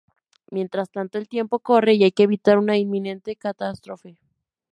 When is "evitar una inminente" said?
2.23-3.35